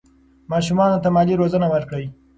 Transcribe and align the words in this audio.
ماشومانو 0.51 0.97
ته 1.03 1.09
مالي 1.15 1.33
روزنه 1.41 1.67
ورکړئ. 1.73 2.05